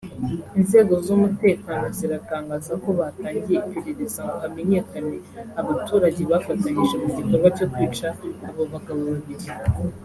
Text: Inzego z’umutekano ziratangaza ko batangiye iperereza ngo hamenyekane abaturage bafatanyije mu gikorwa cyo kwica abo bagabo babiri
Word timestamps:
Inzego 0.59 0.93
z’umutekano 1.05 1.85
ziratangaza 1.97 2.73
ko 2.83 2.89
batangiye 2.99 3.57
iperereza 3.67 4.19
ngo 4.27 4.35
hamenyekane 4.43 5.15
abaturage 5.61 6.21
bafatanyije 6.31 6.95
mu 7.03 7.09
gikorwa 7.17 7.47
cyo 7.57 7.65
kwica 7.73 8.07
abo 8.49 8.61
bagabo 8.73 9.01
babiri 9.11 9.47